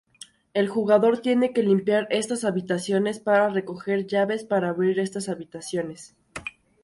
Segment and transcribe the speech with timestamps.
[0.55, 6.15] El jugador tiene que limpiar estas habitaciones para recoger llaves para abrir estas habitaciones.